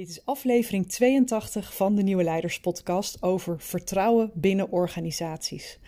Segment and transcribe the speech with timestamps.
[0.00, 5.78] Dit is aflevering 82 van de Nieuwe Leiders Podcast over vertrouwen binnen organisaties.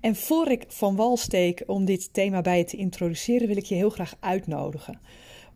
[0.00, 3.64] En voor ik van wal steek om dit thema bij je te introduceren, wil ik
[3.64, 5.00] je heel graag uitnodigen.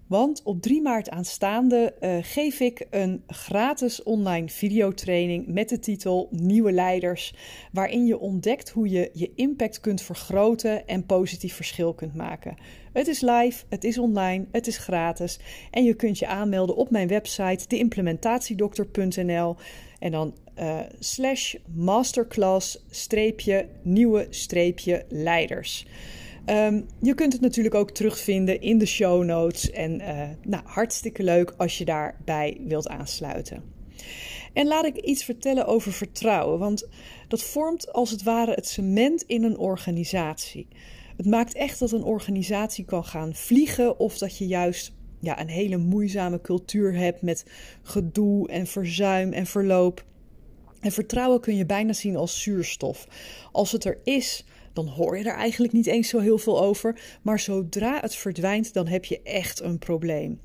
[0.07, 6.29] Want op 3 maart aanstaande uh, geef ik een gratis online videotraining met de titel
[6.31, 7.35] Nieuwe Leiders,
[7.73, 12.57] waarin je ontdekt hoe je je impact kunt vergroten en positief verschil kunt maken.
[12.93, 15.39] Het is live, het is online, het is gratis
[15.71, 19.57] en je kunt je aanmelden op mijn website deimplementatiedokter.nl
[19.99, 22.85] en dan uh, slash masterclass
[23.83, 25.87] nieuwe streepje leiders.
[26.47, 29.71] Um, je kunt het natuurlijk ook terugvinden in de show notes.
[29.71, 33.63] En uh, nou, hartstikke leuk als je daarbij wilt aansluiten.
[34.53, 36.89] En laat ik iets vertellen over vertrouwen, want
[37.29, 40.69] dat vormt als het ware het cement in een organisatie.
[41.17, 45.49] Het maakt echt dat een organisatie kan gaan vliegen of dat je juist ja, een
[45.49, 47.45] hele moeizame cultuur hebt met
[47.83, 50.05] gedoe en verzuim en verloop.
[50.81, 53.09] En vertrouwen kun je bijna zien als zuurstof.
[53.53, 57.01] Als het er is, dan hoor je er eigenlijk niet eens zo heel veel over.
[57.23, 60.41] Maar zodra het verdwijnt, dan heb je echt een probleem.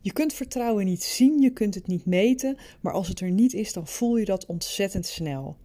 [0.00, 3.54] Je kunt vertrouwen niet zien, je kunt het niet meten, maar als het er niet
[3.54, 5.56] is, dan voel je dat ontzettend snel.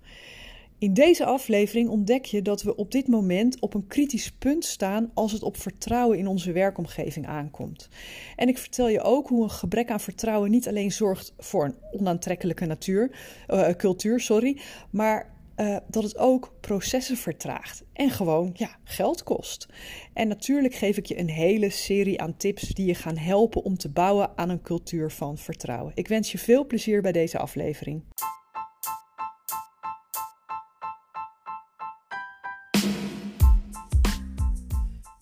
[0.79, 5.11] In deze aflevering ontdek je dat we op dit moment op een kritisch punt staan
[5.13, 7.89] als het op vertrouwen in onze werkomgeving aankomt.
[8.35, 11.75] En ik vertel je ook hoe een gebrek aan vertrouwen niet alleen zorgt voor een
[11.91, 13.11] onaantrekkelijke natuur,
[13.47, 14.57] uh, cultuur, sorry,
[14.89, 19.67] maar uh, dat het ook processen vertraagt en gewoon ja, geld kost.
[20.13, 23.77] En natuurlijk geef ik je een hele serie aan tips die je gaan helpen om
[23.77, 25.91] te bouwen aan een cultuur van vertrouwen.
[25.95, 28.03] Ik wens je veel plezier bij deze aflevering.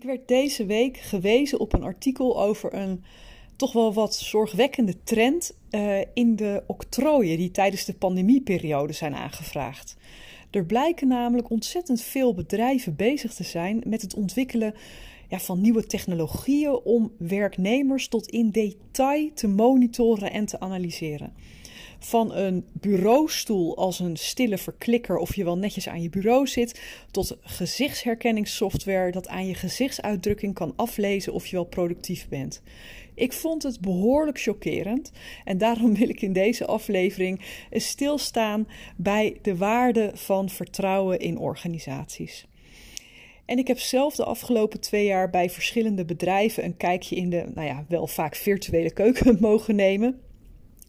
[0.00, 3.04] Ik werd deze week gewezen op een artikel over een
[3.56, 9.96] toch wel wat zorgwekkende trend uh, in de octrooien die tijdens de pandemieperiode zijn aangevraagd.
[10.50, 14.74] Er blijken namelijk ontzettend veel bedrijven bezig te zijn met het ontwikkelen
[15.28, 21.32] ja, van nieuwe technologieën om werknemers tot in detail te monitoren en te analyseren
[22.00, 26.80] van een bureaustoel als een stille verklikker of je wel netjes aan je bureau zit,
[27.10, 32.62] tot gezichtsherkenningssoftware dat aan je gezichtsuitdrukking kan aflezen of je wel productief bent.
[33.14, 35.12] Ik vond het behoorlijk chockerend
[35.44, 37.40] en daarom wil ik in deze aflevering
[37.70, 42.46] stilstaan bij de waarde van vertrouwen in organisaties.
[43.44, 47.46] En ik heb zelf de afgelopen twee jaar bij verschillende bedrijven een kijkje in de,
[47.54, 50.20] nou ja, wel vaak virtuele keuken mogen nemen.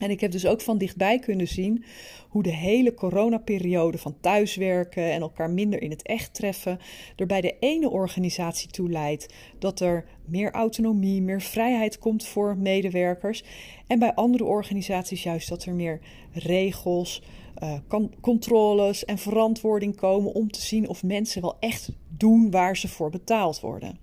[0.01, 1.83] En ik heb dus ook van dichtbij kunnen zien
[2.29, 6.79] hoe de hele coronaperiode van thuiswerken en elkaar minder in het echt treffen
[7.15, 12.57] er bij de ene organisatie toe leidt dat er meer autonomie, meer vrijheid komt voor
[12.57, 13.43] medewerkers.
[13.87, 15.99] En bij andere organisaties juist dat er meer
[16.31, 17.23] regels,
[17.63, 17.73] uh,
[18.21, 23.09] controles en verantwoording komen om te zien of mensen wel echt doen waar ze voor
[23.09, 23.99] betaald worden.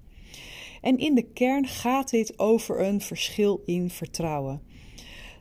[0.81, 4.63] En in de kern gaat dit over een verschil in vertrouwen.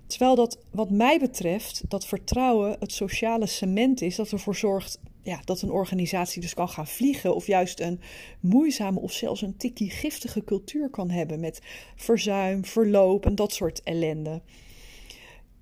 [0.08, 5.42] Terwijl dat, wat mij betreft, dat vertrouwen het sociale cement is dat ervoor zorgt ja,
[5.46, 8.00] dat een organisatie dus kan gaan vliegen, of juist een
[8.40, 11.62] moeizame of zelfs een tikkie giftige cultuur kan hebben met
[11.96, 14.42] verzuim, verloop en dat soort ellende.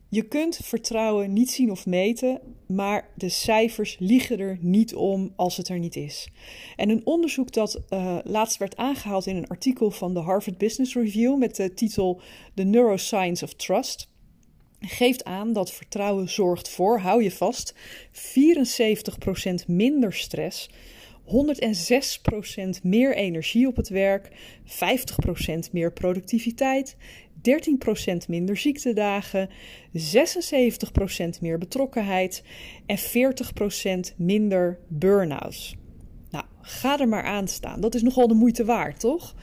[0.10, 5.58] Je kunt vertrouwen niet zien of meten, maar de cijfers liegen er niet om als
[5.58, 6.30] het er niet is.
[6.76, 10.96] En een onderzoek dat uh, laatst werd aangehaald in een artikel van de Harvard Business
[10.96, 12.22] Review met de titel
[12.54, 14.14] The Neuroscience of Trust
[14.88, 17.74] geeft aan dat vertrouwen zorgt voor, hou je vast,
[18.12, 20.70] 74% minder stress,
[21.26, 24.30] 106% meer energie op het werk,
[24.66, 26.96] 50% meer productiviteit,
[27.38, 29.50] 13% minder ziektedagen,
[29.94, 32.44] 76% meer betrokkenheid
[32.86, 32.98] en
[34.12, 35.76] 40% minder burn-outs.
[36.30, 37.82] Nou, ga er maar aan staan.
[37.82, 39.36] Dat is nogal de moeite waard, toch?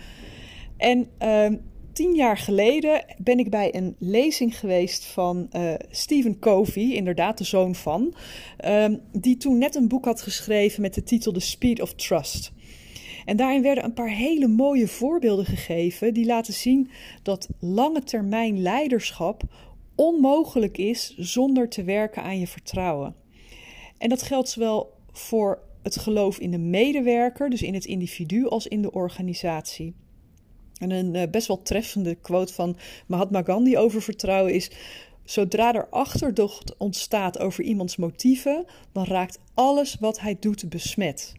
[0.77, 1.59] En uh,
[1.93, 7.45] tien jaar geleden ben ik bij een lezing geweest van uh, Stephen Covey, inderdaad de
[7.45, 8.15] zoon van,
[8.65, 12.53] um, die toen net een boek had geschreven met de titel The Speed of Trust.
[13.25, 16.91] En daarin werden een paar hele mooie voorbeelden gegeven die laten zien
[17.23, 19.43] dat lange termijn leiderschap
[19.95, 23.15] onmogelijk is zonder te werken aan je vertrouwen.
[23.99, 28.67] En dat geldt zowel voor het geloof in de medewerker, dus in het individu, als
[28.67, 29.95] in de organisatie.
[30.83, 32.77] En een uh, best wel treffende quote van
[33.07, 34.71] Mahatma Gandhi over vertrouwen is:
[35.25, 41.33] Zodra er achterdocht ontstaat over iemands motieven, dan raakt alles wat hij doet besmet.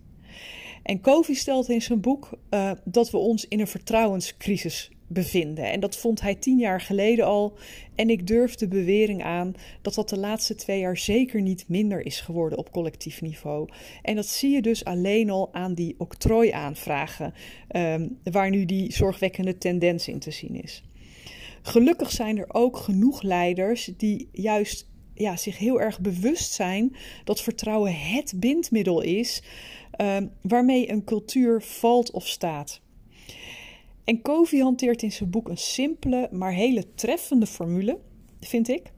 [0.84, 5.72] En Covey stelt in zijn boek uh, dat we ons in een vertrouwenscrisis bevinden.
[5.72, 7.58] En dat vond hij tien jaar geleden al.
[7.96, 12.06] En ik durf de bewering aan dat dat de laatste twee jaar zeker niet minder
[12.06, 13.70] is geworden op collectief niveau.
[14.02, 17.34] En dat zie je dus alleen al aan die octrooiaanvragen,
[17.76, 20.84] um, waar nu die zorgwekkende tendens in te zien is.
[21.62, 27.42] Gelukkig zijn er ook genoeg leiders die juist ja, zich heel erg bewust zijn dat
[27.42, 29.44] vertrouwen het bindmiddel is
[29.98, 32.82] um, waarmee een cultuur valt of staat.
[34.04, 38.00] En Covey hanteert in zijn boek een simpele, maar hele treffende formule,
[38.40, 38.92] vind ik.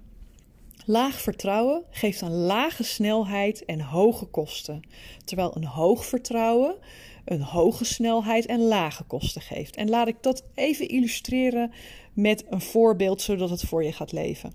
[0.85, 4.81] Laag vertrouwen geeft een lage snelheid en hoge kosten,
[5.23, 6.77] terwijl een hoog vertrouwen
[7.25, 9.75] een hoge snelheid en lage kosten geeft.
[9.75, 11.71] En laat ik dat even illustreren
[12.13, 14.53] met een voorbeeld, zodat het voor je gaat leven.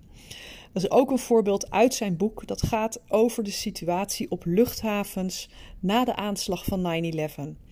[0.73, 2.47] Dat is ook een voorbeeld uit zijn boek.
[2.47, 5.49] Dat gaat over de situatie op luchthavens
[5.81, 7.69] na de aanslag van 9-11.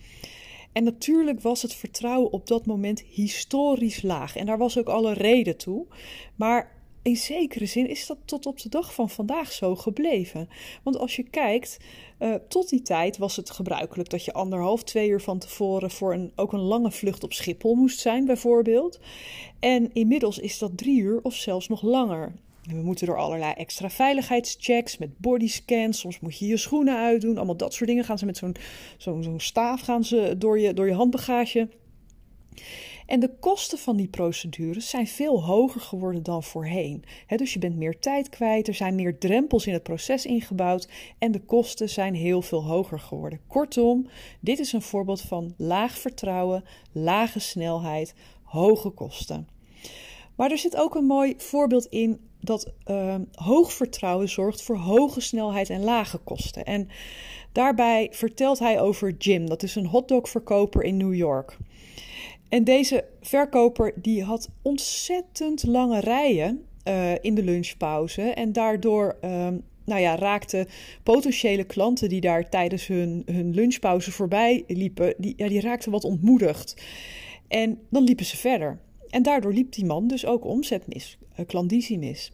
[0.71, 4.35] En natuurlijk was het vertrouwen op dat moment historisch laag.
[4.35, 5.85] En daar was ook alle reden toe.
[6.35, 10.49] Maar in zekere zin is dat tot op de dag van vandaag zo gebleven.
[10.83, 11.77] Want als je kijkt,
[12.19, 16.13] uh, tot die tijd was het gebruikelijk dat je anderhalf, twee uur van tevoren voor
[16.13, 18.99] een, ook een lange vlucht op Schiphol moest zijn, bijvoorbeeld.
[19.59, 22.33] En inmiddels is dat drie uur of zelfs nog langer.
[22.75, 25.99] We moeten door allerlei extra veiligheidschecks met bodyscans.
[25.99, 27.37] Soms moet je je schoenen uitdoen.
[27.37, 28.55] Allemaal dat soort dingen gaan ze met zo'n
[28.97, 31.67] zo'n staaf gaan ze door je, door je handbagage.
[33.09, 37.03] En de kosten van die procedures zijn veel hoger geworden dan voorheen.
[37.35, 41.31] dus je bent meer tijd kwijt, er zijn meer drempels in het proces ingebouwd en
[41.31, 43.39] de kosten zijn heel veel hoger geworden.
[43.47, 44.07] Kortom,
[44.39, 48.13] dit is een voorbeeld van laag vertrouwen, lage snelheid,
[48.43, 49.47] hoge kosten.
[50.39, 55.21] Maar er zit ook een mooi voorbeeld in dat uh, hoog vertrouwen zorgt voor hoge
[55.21, 56.65] snelheid en lage kosten.
[56.65, 56.87] En
[57.51, 61.57] daarbij vertelt hij over Jim, dat is een hotdogverkoper in New York.
[62.49, 68.21] En deze verkoper die had ontzettend lange rijen uh, in de lunchpauze.
[68.21, 70.67] En daardoor um, nou ja, raakten
[71.03, 76.03] potentiële klanten die daar tijdens hun, hun lunchpauze voorbij liepen, die, ja, die raakten wat
[76.03, 76.81] ontmoedigd.
[77.47, 78.79] En dan liepen ze verder.
[79.09, 82.31] En daardoor liep die man dus ook omzet mis, uh, klandizie mis.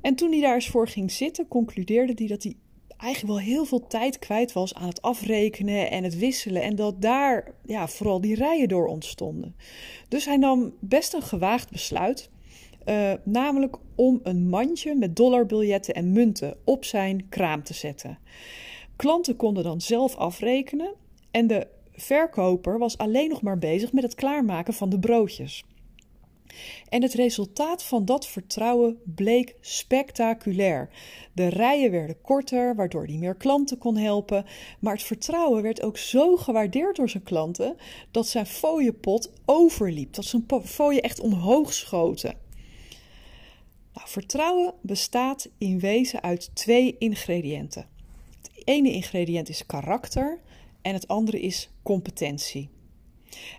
[0.00, 2.56] En toen hij daar eens voor ging zitten, concludeerde hij dat hij
[2.96, 6.62] eigenlijk wel heel veel tijd kwijt was aan het afrekenen en het wisselen.
[6.62, 9.56] En dat daar ja, vooral die rijen door ontstonden.
[10.08, 12.30] Dus hij nam best een gewaagd besluit.
[12.86, 18.18] Uh, namelijk om een mandje met dollarbiljetten en munten op zijn kraam te zetten.
[18.96, 20.94] Klanten konden dan zelf afrekenen
[21.30, 25.64] en de verkoper was alleen nog maar bezig met het klaarmaken van de broodjes.
[26.88, 30.88] En het resultaat van dat vertrouwen bleek spectaculair.
[31.32, 34.44] De rijen werden korter, waardoor hij meer klanten kon helpen.
[34.78, 37.76] Maar het vertrouwen werd ook zo gewaardeerd door zijn klanten
[38.10, 40.14] dat zijn fooiepot overliep.
[40.14, 42.34] Dat zijn fooien echt omhoog schoten.
[43.94, 47.86] Nou, vertrouwen bestaat in wezen uit twee ingrediënten.
[48.42, 50.40] Het ene ingrediënt is karakter
[50.84, 52.68] en het andere is competentie.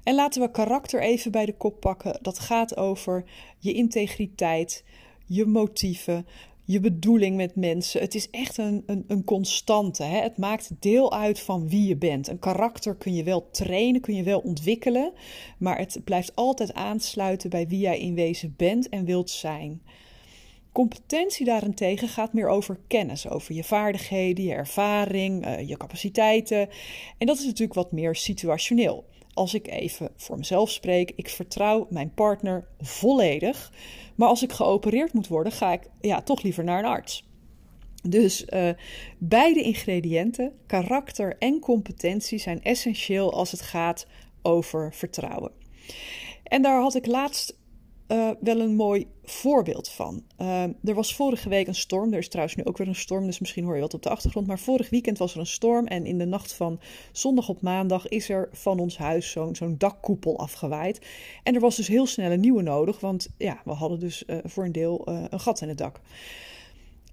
[0.04, 2.20] En laten we karakter even bij de kop pakken.
[2.22, 3.24] Dat gaat over
[3.60, 4.84] je integriteit,
[5.26, 6.26] je motieven,
[6.64, 8.02] je bedoeling met mensen.
[8.02, 10.04] Het is echt een, een, een constante.
[10.04, 10.22] Hè?
[10.22, 12.28] Het maakt deel uit van wie je bent.
[12.28, 15.14] Een karakter kun je wel trainen, kun je wel ontwikkelen,
[15.58, 19.82] maar het blijft altijd aansluiten bij wie jij in wezen bent en wilt zijn.
[20.76, 26.70] Competentie daarentegen gaat meer over kennis, over je vaardigheden, je ervaring, uh, je capaciteiten.
[27.18, 29.06] En dat is natuurlijk wat meer situationeel
[29.36, 33.72] als ik even voor mezelf spreek, ik vertrouw mijn partner volledig.
[34.16, 37.28] Maar als ik geopereerd moet worden, ga ik ja, toch liever naar een arts.
[38.04, 38.70] Dus uh,
[39.18, 44.08] beide ingrediënten, karakter en competentie, zijn essentieel als het gaat
[44.42, 45.52] over vertrouwen.
[46.44, 47.58] En daar had ik laatst
[48.08, 50.24] uh, wel een mooi voorbeeld van.
[50.42, 52.14] Uh, er was vorige week een storm.
[52.14, 54.10] Er is trouwens nu ook weer een storm, dus misschien hoor je wat op de
[54.10, 54.48] achtergrond.
[54.48, 55.88] Maar vorig weekend was er een storm.
[55.88, 56.80] En in de nacht van
[57.12, 61.06] zondag op maandag is er van ons huis zo'n dakkoepel afgewaaid.
[61.44, 64.38] En er was dus heel snel een nieuwe nodig, want ja, we hadden dus uh,
[64.44, 66.02] voor een deel een gat in het dak.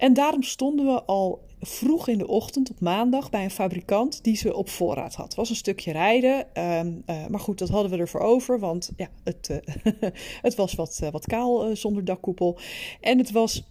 [0.02, 4.37] En daarom stonden we al vroeg in de ochtend op maandag bij een fabrikant die
[4.37, 5.26] ze op voorraad had.
[5.26, 8.90] Het was een stukje rijden, ehm, eh, maar goed, dat hadden we ervoor over, want
[8.97, 9.56] ja, het, uh,
[10.47, 12.59] het was wat, uh, wat kaal zonder dakkoepel.
[13.00, 13.64] En het was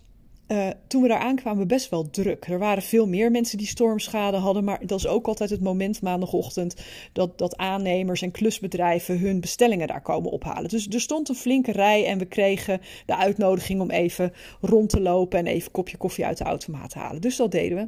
[0.52, 2.48] uh, toen we daar aankwamen best wel druk.
[2.48, 6.02] Er waren veel meer mensen die stormschade hadden, maar dat is ook altijd het moment
[6.02, 6.76] maandagochtend
[7.14, 10.70] dat, dat aannemers en klusbedrijven hun bestellingen daar komen ophalen.
[10.70, 15.02] Dus er stond een flinke rij en we kregen de uitnodiging om even rond te
[15.02, 17.22] lopen en even een kopje koffie uit de automaat te halen.
[17.22, 17.88] Dus dat deden we.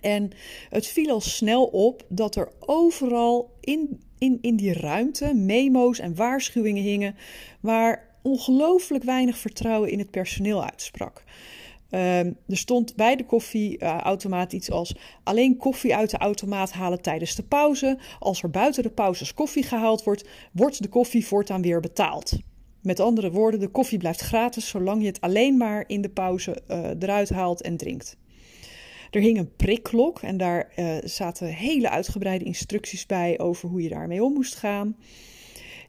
[0.00, 0.30] En
[0.68, 6.14] het viel al snel op dat er overal in, in, in die ruimte memo's en
[6.14, 7.16] waarschuwingen hingen
[7.60, 11.24] waar ongelooflijk weinig vertrouwen in het personeel uitsprak.
[11.90, 17.34] Um, er stond bij de koffieautomaat iets als alleen koffie uit de automaat halen tijdens
[17.34, 17.98] de pauze.
[18.18, 22.38] Als er buiten de pauzes koffie gehaald wordt, wordt de koffie voortaan weer betaald.
[22.82, 26.62] Met andere woorden, de koffie blijft gratis zolang je het alleen maar in de pauze
[26.68, 28.16] uh, eruit haalt en drinkt.
[29.10, 33.88] Er hing een prikklok en daar uh, zaten hele uitgebreide instructies bij over hoe je
[33.88, 34.96] daarmee om moest gaan.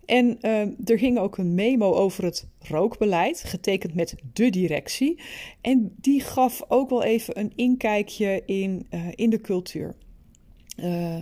[0.08, 5.20] En uh, er ging ook een memo over het rookbeleid, getekend met de directie.
[5.62, 9.96] En die gaf ook wel even een inkijkje in, uh, in de cultuur.
[10.80, 11.18] Uh,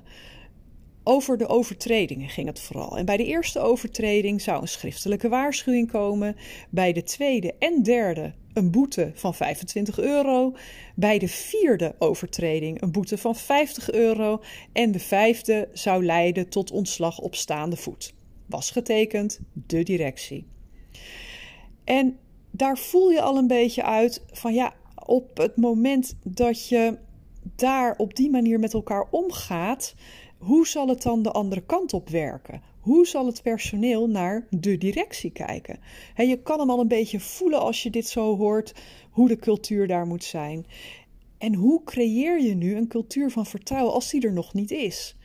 [1.03, 2.97] over de overtredingen ging het vooral.
[2.97, 6.35] En bij de eerste overtreding zou een schriftelijke waarschuwing komen.
[6.69, 10.55] Bij de tweede en derde een boete van 25 euro.
[10.95, 14.41] Bij de vierde overtreding een boete van 50 euro.
[14.73, 18.13] En de vijfde zou leiden tot ontslag op staande voet
[18.45, 20.45] was getekend de directie.
[21.83, 22.17] En
[22.51, 24.73] daar voel je al een beetje uit van ja,
[25.05, 26.97] op het moment dat je
[27.55, 29.95] daar op die manier met elkaar omgaat,
[30.37, 32.61] hoe zal het dan de andere kant op werken?
[32.79, 35.79] Hoe zal het personeel naar de directie kijken?
[36.15, 38.73] Je kan hem al een beetje voelen als je dit zo hoort,
[39.11, 40.65] hoe de cultuur daar moet zijn.
[41.37, 45.15] En hoe creëer je nu een cultuur van vertrouwen als die er nog niet is?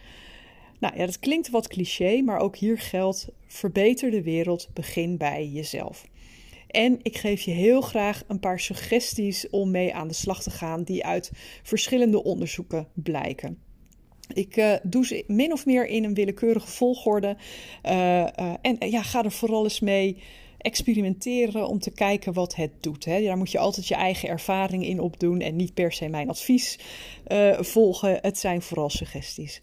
[0.80, 5.46] Nou ja, dat klinkt wat cliché, maar ook hier geldt: verbeter de wereld, begin bij
[5.46, 6.08] jezelf.
[6.66, 10.50] En ik geef je heel graag een paar suggesties om mee aan de slag te
[10.50, 11.30] gaan, die uit
[11.62, 13.58] verschillende onderzoeken blijken.
[14.34, 17.36] Ik uh, doe ze min of meer in een willekeurige volgorde.
[17.86, 20.22] Uh, uh, en ja, ga er vooral eens mee
[20.60, 23.04] experimenteren om te kijken wat het doet.
[23.04, 23.22] Hè.
[23.22, 26.78] Daar moet je altijd je eigen ervaring in opdoen en niet per se mijn advies
[27.28, 28.18] uh, volgen.
[28.22, 29.62] Het zijn vooral suggesties.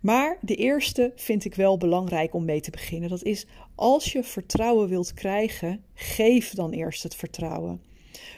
[0.00, 3.08] Maar de eerste vind ik wel belangrijk om mee te beginnen.
[3.08, 7.80] Dat is als je vertrouwen wilt krijgen, geef dan eerst het vertrouwen.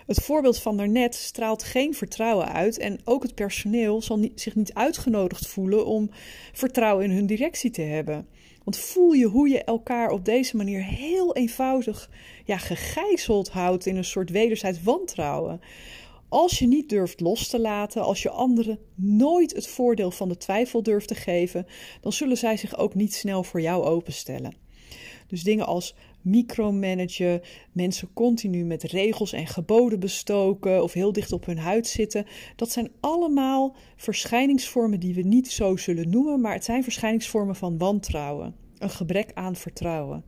[0.06, 4.74] Het voorbeeld van daarnet straalt geen vertrouwen uit en ook het personeel zal zich niet
[4.74, 6.10] uitgenodigd voelen om
[6.52, 8.26] vertrouwen in hun directie te hebben.
[8.64, 12.10] Want voel je hoe je elkaar op deze manier heel eenvoudig
[12.44, 15.60] ja, gegijzeld houdt in een soort wederzijds wantrouwen.
[16.28, 20.36] Als je niet durft los te laten, als je anderen nooit het voordeel van de
[20.36, 21.66] twijfel durft te geven,
[22.00, 24.54] dan zullen zij zich ook niet snel voor jou openstellen.
[25.26, 27.40] Dus dingen als micromanagen,
[27.72, 32.26] mensen continu met regels en geboden bestoken of heel dicht op hun huid zitten.
[32.56, 37.78] Dat zijn allemaal verschijningsvormen die we niet zo zullen noemen, maar het zijn verschijningsvormen van
[37.78, 40.24] wantrouwen, een gebrek aan vertrouwen.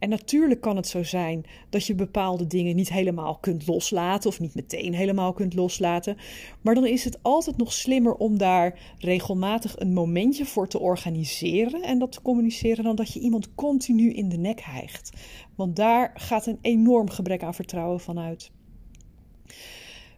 [0.00, 4.40] En natuurlijk kan het zo zijn dat je bepaalde dingen niet helemaal kunt loslaten of
[4.40, 6.16] niet meteen helemaal kunt loslaten.
[6.60, 11.82] Maar dan is het altijd nog slimmer om daar regelmatig een momentje voor te organiseren
[11.82, 15.10] en dat te communiceren dan dat je iemand continu in de nek hijgt.
[15.54, 18.50] Want daar gaat een enorm gebrek aan vertrouwen van uit.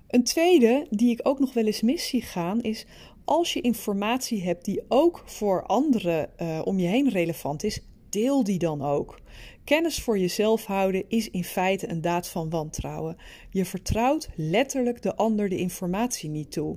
[0.08, 2.86] Een tweede die ik ook nog wel eens mis zie gaan is
[3.24, 8.44] als je informatie hebt die ook voor anderen uh, om je heen relevant is, deel
[8.44, 9.20] die dan ook.
[9.64, 13.16] Kennis voor jezelf houden is in feite een daad van wantrouwen.
[13.50, 16.76] Je vertrouwt letterlijk de ander de informatie niet toe.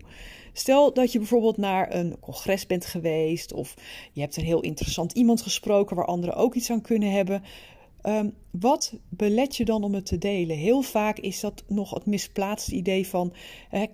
[0.53, 3.73] Stel dat je bijvoorbeeld naar een congres bent geweest of
[4.13, 7.43] je hebt een heel interessant iemand gesproken waar anderen ook iets aan kunnen hebben.
[8.07, 10.57] Um, wat belet je dan om het te delen?
[10.57, 13.33] Heel vaak is dat nog het misplaatste idee van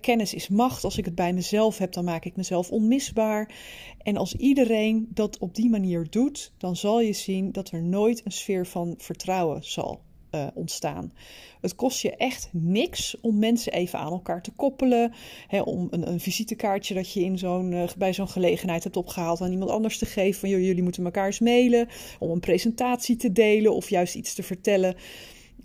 [0.00, 0.84] kennis is macht.
[0.84, 3.54] Als ik het bij mezelf heb, dan maak ik mezelf onmisbaar.
[3.98, 8.22] En als iedereen dat op die manier doet, dan zal je zien dat er nooit
[8.24, 10.00] een sfeer van vertrouwen zal
[10.34, 11.12] uh, ontstaan.
[11.60, 15.12] Het kost je echt niks om mensen even aan elkaar te koppelen.
[15.46, 19.40] Hè, om een, een, visitekaartje dat je in zo'n, uh, bij zo'n gelegenheid hebt opgehaald
[19.40, 20.40] aan iemand anders te geven.
[20.40, 21.88] Van jullie moeten elkaar eens mailen.
[22.18, 24.94] Om een presentatie te delen of juist iets te vertellen.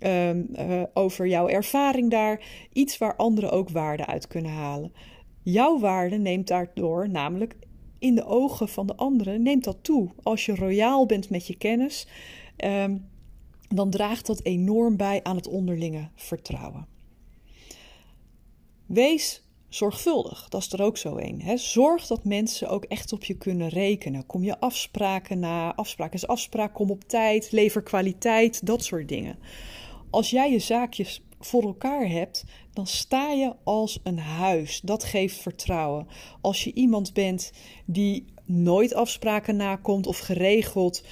[0.00, 2.40] Um, uh, over jouw ervaring daar.
[2.72, 4.92] Iets waar anderen ook waarde uit kunnen halen.
[5.42, 7.56] Jouw waarde neemt daardoor namelijk
[7.98, 10.08] in de ogen van de anderen neemt dat toe.
[10.22, 12.06] Als je royaal bent met je kennis.
[12.64, 13.08] Um,
[13.68, 16.86] dan draagt dat enorm bij aan het onderlinge vertrouwen.
[18.86, 20.48] Wees zorgvuldig.
[20.48, 21.58] Dat is er ook zo een.
[21.58, 24.26] Zorg dat mensen ook echt op je kunnen rekenen.
[24.26, 25.74] Kom je afspraken na.
[25.74, 26.74] Afspraak is afspraak.
[26.74, 27.52] Kom op tijd.
[27.52, 28.66] Lever kwaliteit.
[28.66, 29.38] Dat soort dingen.
[30.10, 34.80] Als jij je zaakjes voor elkaar hebt, dan sta je als een huis.
[34.80, 36.06] Dat geeft vertrouwen.
[36.40, 37.52] Als je iemand bent
[37.84, 41.02] die nooit afspraken nakomt of geregeld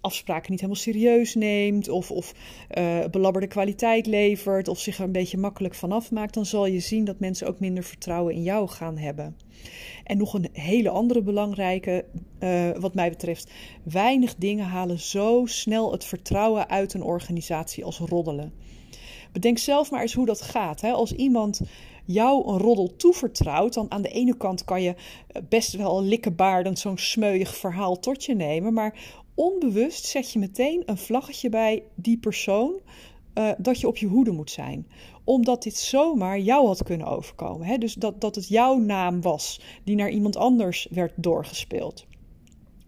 [0.00, 2.34] afspraken niet helemaal serieus neemt of, of
[2.78, 6.80] uh, belabberde kwaliteit levert of zich er een beetje makkelijk vanaf maakt, dan zal je
[6.80, 9.36] zien dat mensen ook minder vertrouwen in jou gaan hebben.
[10.04, 12.04] En nog een hele andere belangrijke,
[12.40, 13.50] uh, wat mij betreft,
[13.82, 18.52] weinig dingen halen zo snel het vertrouwen uit een organisatie als roddelen.
[19.32, 20.80] Bedenk zelf maar eens hoe dat gaat.
[20.80, 20.90] Hè?
[20.90, 21.60] Als iemand
[22.04, 24.94] jou een roddel toevertrouwt, dan aan de ene kant kan je
[25.26, 30.82] eh, best wel likkebaardend zo'n smeuig verhaal tot je nemen, maar onbewust zet je meteen
[30.86, 32.80] een vlaggetje bij die persoon
[33.34, 34.86] uh, dat je op je hoede moet zijn.
[35.24, 37.66] Omdat dit zomaar jou had kunnen overkomen.
[37.66, 37.78] Hè?
[37.78, 42.06] Dus dat, dat het jouw naam was die naar iemand anders werd doorgespeeld.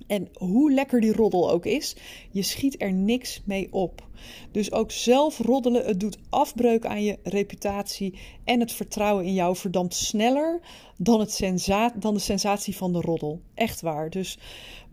[0.06, 1.96] En hoe lekker die roddel ook is,
[2.30, 4.08] je schiet er niks mee op.
[4.50, 9.56] Dus ook zelf roddelen, het doet afbreuk aan je reputatie en het vertrouwen in jou
[9.56, 10.60] verdampt sneller
[10.98, 13.40] dan, het sensa dan de sensatie van de roddel.
[13.54, 14.10] Echt waar.
[14.10, 14.38] Dus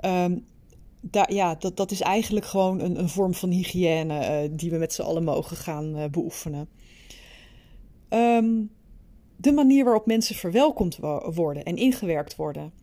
[0.06, 0.46] um,
[1.28, 4.94] ja, dat, dat is eigenlijk gewoon een, een vorm van hygiëne uh, die we met
[4.94, 6.70] z'n allen mogen gaan uh, beoefenen.
[8.10, 8.72] Um,
[9.36, 10.98] de manier waarop mensen verwelkomd
[11.34, 12.74] worden en ingewerkt worden.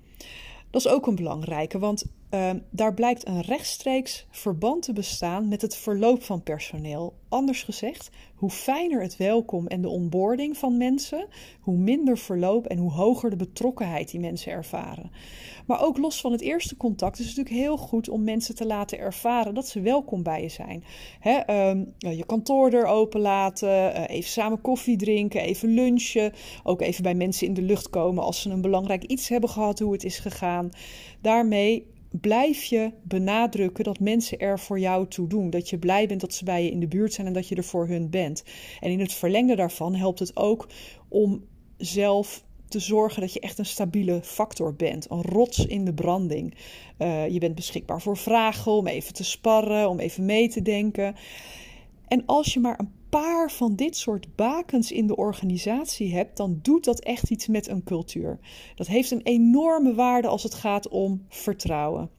[0.70, 5.62] Dat is ook een belangrijke, want uh, daar blijkt een rechtstreeks verband te bestaan met
[5.62, 7.14] het verloop van personeel.
[7.28, 11.26] Anders gezegd, hoe fijner het welkom en de onboarding van mensen,
[11.60, 15.10] hoe minder verloop en hoe hoger de betrokkenheid die mensen ervaren.
[15.66, 18.66] Maar ook los van het eerste contact is het natuurlijk heel goed om mensen te
[18.66, 20.84] laten ervaren dat ze welkom bij je zijn.
[21.50, 26.32] um, je kantoor open laten, uh, even samen koffie drinken, even lunchen,
[26.62, 29.78] ook even bij mensen in de lucht komen als ze een belangrijk iets hebben gehad,
[29.78, 30.70] hoe het is gegaan.
[31.20, 35.50] Daarmee blijf je benadrukken dat mensen er voor jou toe doen.
[35.50, 37.54] Dat je blij bent dat ze bij je in de buurt zijn en dat je
[37.54, 38.44] er voor hun bent.
[38.80, 40.68] En in het verlengde daarvan helpt het ook
[41.08, 41.44] om
[41.76, 45.10] zelf te zorgen dat je echt een stabiele factor bent.
[45.10, 46.54] Een rots in de branding.
[46.98, 51.14] Uh, je bent beschikbaar voor vragen, om even te sparren, om even mee te denken.
[52.08, 56.58] En als je maar een paar van dit soort bakens in de organisatie hebt, dan
[56.62, 58.38] doet dat echt iets met een cultuur.
[58.74, 62.10] Dat heeft een enorme waarde als het gaat om vertrouwen.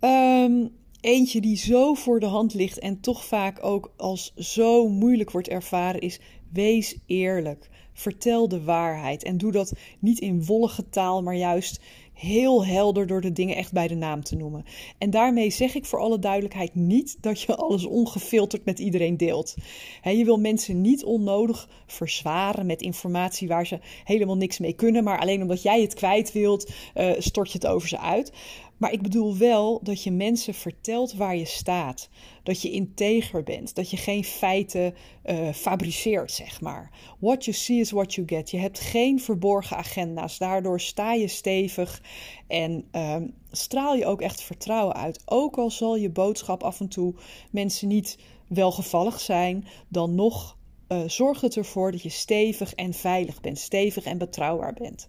[0.00, 5.30] Um, eentje die zo voor de hand ligt en toch vaak ook als zo moeilijk
[5.30, 6.20] wordt ervaren is:
[6.52, 7.68] wees eerlijk.
[7.92, 11.80] Vertel de waarheid en doe dat niet in wollige taal, maar juist
[12.20, 14.64] heel helder door de dingen echt bij de naam te noemen.
[14.98, 19.54] En daarmee zeg ik voor alle duidelijkheid niet dat je alles ongefilterd met iedereen deelt.
[20.02, 25.18] je wil mensen niet onnodig verzwaren met informatie waar ze helemaal niks mee kunnen, maar
[25.18, 28.32] alleen omdat jij het kwijt wilt, uh, stort je het over ze uit.
[28.80, 32.08] Maar ik bedoel wel dat je mensen vertelt waar je staat.
[32.42, 33.74] Dat je integer bent.
[33.74, 36.90] Dat je geen feiten uh, fabriceert, zeg maar.
[37.18, 38.50] What you see is what you get.
[38.50, 40.38] Je hebt geen verborgen agenda's.
[40.38, 42.02] Daardoor sta je stevig
[42.46, 43.16] en uh,
[43.50, 45.22] straal je ook echt vertrouwen uit.
[45.24, 47.14] Ook al zal je boodschap af en toe
[47.50, 50.56] mensen niet welgevallig zijn, dan nog
[50.88, 53.58] uh, zorgt het ervoor dat je stevig en veilig bent.
[53.58, 55.08] Stevig en betrouwbaar bent.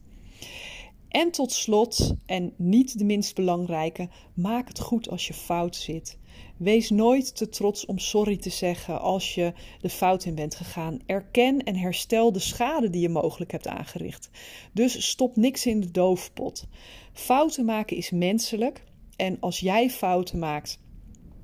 [1.11, 6.17] En tot slot, en niet de minst belangrijke, maak het goed als je fout zit.
[6.57, 10.99] Wees nooit te trots om sorry te zeggen als je de fout in bent gegaan.
[11.05, 14.29] Erken en herstel de schade die je mogelijk hebt aangericht.
[14.73, 16.67] Dus stop niks in de doofpot.
[17.13, 18.83] Fouten maken is menselijk.
[19.15, 20.79] En als jij fouten maakt,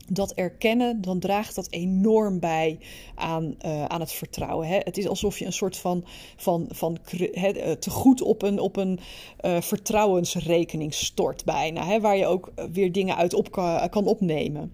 [0.10, 2.80] dat erkennen, dan draagt dat enorm bij
[3.16, 4.68] aan, uh, aan het vertrouwen.
[4.68, 4.78] Hè?
[4.78, 8.76] Het is alsof je een soort van, van, van eh, te goed op een, op
[8.76, 9.00] een
[9.42, 11.86] uh, vertrouwensrekening stort bijna.
[11.86, 12.00] Hè?
[12.00, 14.74] Waar je ook weer dingen uit op kan, kan opnemen.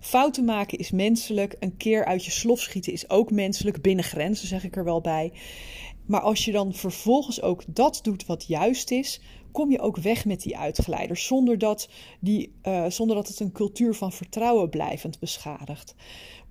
[0.00, 1.56] Fouten maken is menselijk.
[1.58, 3.82] Een keer uit je slof schieten is ook menselijk.
[3.82, 5.32] Binnen grenzen zeg ik er wel bij.
[6.06, 9.20] Maar als je dan vervolgens ook dat doet wat juist is,
[9.52, 11.88] kom je ook weg met die uitgeleiders zonder dat,
[12.20, 15.94] die, uh, zonder dat het een cultuur van vertrouwen blijvend beschadigt.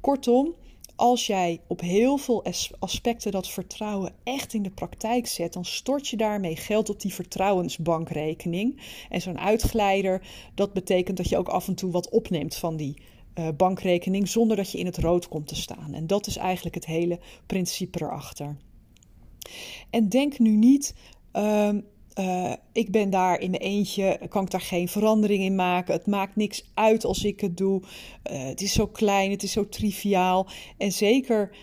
[0.01, 0.55] Kortom,
[0.95, 2.45] als jij op heel veel
[2.79, 7.13] aspecten dat vertrouwen echt in de praktijk zet, dan stort je daarmee geld op die
[7.13, 8.81] vertrouwensbankrekening.
[9.09, 13.01] En zo'n uitgeleider, dat betekent dat je ook af en toe wat opneemt van die
[13.57, 15.93] bankrekening zonder dat je in het rood komt te staan.
[15.93, 18.57] En dat is eigenlijk het hele principe erachter.
[19.89, 20.95] En denk nu niet.
[21.33, 21.69] Uh,
[22.19, 25.93] uh, ik ben daar in mijn eentje, kan ik daar geen verandering in maken.
[25.93, 27.81] Het maakt niks uit als ik het doe.
[27.81, 30.47] Uh, het is zo klein, het is zo triviaal.
[30.77, 31.55] En zeker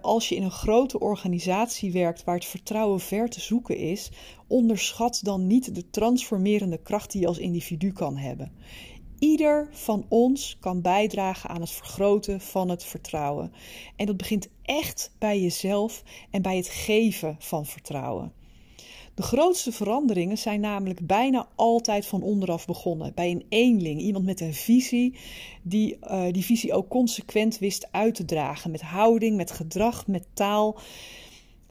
[0.00, 4.10] als je in een grote organisatie werkt waar het vertrouwen ver te zoeken is,
[4.46, 8.52] onderschat dan niet de transformerende kracht die je als individu kan hebben.
[9.20, 13.52] Ieder van ons kan bijdragen aan het vergroten van het vertrouwen.
[13.96, 18.32] En dat begint echt bij jezelf en bij het geven van vertrouwen.
[19.14, 23.12] De grootste veranderingen zijn namelijk bijna altijd van onderaf begonnen.
[23.14, 25.14] Bij een eenling, iemand met een visie,
[25.62, 28.70] die uh, die visie ook consequent wist uit te dragen.
[28.70, 30.78] Met houding, met gedrag, met taal.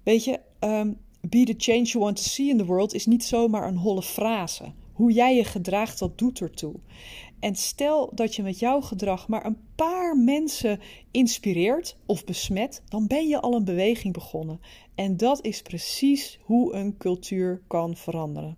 [0.03, 3.23] Weet je, um, be the change you want to see in the world is niet
[3.23, 4.71] zomaar een holle frase.
[4.93, 6.75] Hoe jij je gedraagt, dat doet ertoe.
[7.39, 10.79] En stel dat je met jouw gedrag maar een paar mensen
[11.11, 14.59] inspireert of besmet, dan ben je al een beweging begonnen.
[14.95, 18.57] En dat is precies hoe een cultuur kan veranderen.